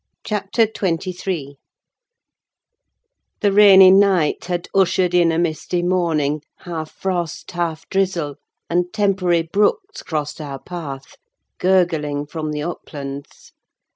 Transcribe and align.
CHAPTER 0.23 0.63
XXIII 0.65 1.57
The 3.41 3.51
rainy 3.51 3.91
night 3.91 4.45
had 4.45 4.67
ushered 4.73 5.13
in 5.13 5.31
a 5.31 5.37
misty 5.37 5.83
morning—half 5.83 6.89
frost, 6.89 7.51
half 7.51 7.87
drizzle—and 7.89 8.85
temporary 8.93 9.43
brooks 9.43 10.01
crossed 10.01 10.41
our 10.41 10.57
path—gurgling 10.57 12.25
from 12.25 12.51
the 12.51 12.63
uplands. 12.63 13.51